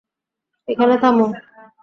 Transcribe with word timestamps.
এখানে 0.67 0.95
থামো। 1.01 1.25